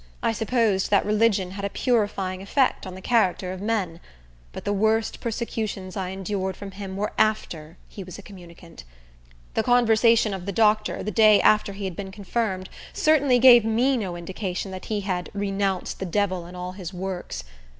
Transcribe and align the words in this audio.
I 0.23 0.31
supposed 0.31 0.89
that 0.89 1.05
religion 1.05 1.51
had 1.51 1.63
a 1.63 1.69
purifying 1.69 2.41
effect 2.41 2.87
on 2.87 2.95
the 2.95 3.01
character 3.03 3.53
of 3.53 3.61
men; 3.61 3.99
but 4.51 4.65
the 4.65 4.73
worst 4.73 5.19
persecutions 5.21 5.95
I 5.95 6.09
endured 6.09 6.57
from 6.57 6.71
him 6.71 6.97
were 6.97 7.13
after 7.19 7.77
he 7.87 8.03
was 8.03 8.17
a 8.17 8.23
communicant. 8.23 8.83
The 9.53 9.61
conversation 9.61 10.33
of 10.33 10.47
the 10.47 10.51
doctor, 10.51 11.03
the 11.03 11.11
day 11.11 11.39
after 11.41 11.73
he 11.73 11.85
had 11.85 11.95
been 11.95 12.09
confirmed, 12.09 12.67
certainly 12.93 13.37
gave 13.37 13.63
me 13.63 13.95
no 13.95 14.15
indication 14.15 14.71
that 14.71 14.85
he 14.85 15.01
had 15.01 15.29
"renounced 15.35 15.99
the 15.99 16.07
devil 16.07 16.45
and 16.47 16.57
all 16.57 16.71
his 16.71 16.91
works." 16.95 17.43